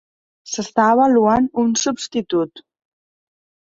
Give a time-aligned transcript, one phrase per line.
[0.53, 2.67] S'està avaluant un substitut.